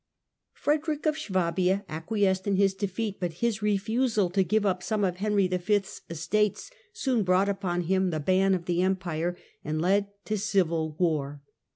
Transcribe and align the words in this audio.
Frederick 0.55 1.05
of 1.05 1.15
Swabia 1.15 1.85
acquiesced 1.87 2.47
in 2.47 2.55
his 2.55 2.73
defeat, 2.73 3.19
but 3.19 3.33
his 3.33 3.61
refusal 3.61 4.31
to 4.31 4.41
give 4.43 4.65
up 4.65 4.81
some 4.81 5.03
of 5.03 5.17
Henry 5.17 5.47
V.'s 5.47 6.01
estates 6.09 6.71
soon 6.91 7.21
brought 7.21 7.47
upon 7.47 7.81
him 7.81 8.09
the 8.09 8.19
ban 8.19 8.55
of 8.55 8.65
the 8.65 8.81
Empire 8.81 9.37
and 9.63 9.79
led 9.79 10.07
to 10.25 10.39
civil 10.39 10.93
war. 10.97 11.43